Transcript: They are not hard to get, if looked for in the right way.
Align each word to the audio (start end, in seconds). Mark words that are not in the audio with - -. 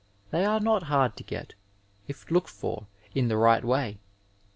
They 0.31 0.45
are 0.45 0.59
not 0.59 0.81
hard 0.89 1.15
to 1.17 1.23
get, 1.23 1.53
if 2.07 2.31
looked 2.31 2.49
for 2.49 2.87
in 3.13 3.27
the 3.27 3.37
right 3.37 3.63
way. 3.63 3.99